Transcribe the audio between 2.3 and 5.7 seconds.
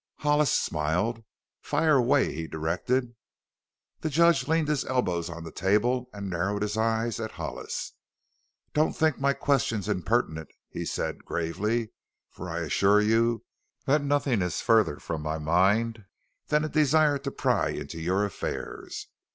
he directed. The judge leaned his elbows on the